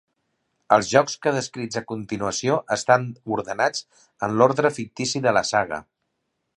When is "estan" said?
2.79-3.07